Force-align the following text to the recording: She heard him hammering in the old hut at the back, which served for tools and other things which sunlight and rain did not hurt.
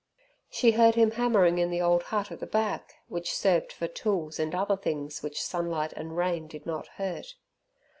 She 0.49 0.71
heard 0.71 0.95
him 0.95 1.11
hammering 1.11 1.59
in 1.59 1.69
the 1.69 1.79
old 1.79 2.01
hut 2.09 2.31
at 2.31 2.39
the 2.39 2.47
back, 2.47 2.95
which 3.07 3.35
served 3.37 3.71
for 3.71 3.87
tools 3.87 4.39
and 4.39 4.55
other 4.55 4.75
things 4.75 5.21
which 5.21 5.43
sunlight 5.43 5.93
and 5.93 6.17
rain 6.17 6.47
did 6.47 6.65
not 6.65 6.87
hurt. 6.97 7.35